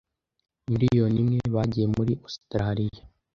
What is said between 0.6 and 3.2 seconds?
miliyoni imwe bagiye muri Australia